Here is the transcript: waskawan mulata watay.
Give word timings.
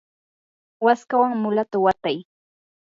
waskawan 0.85 1.33
mulata 1.43 1.77
watay. 1.85 2.17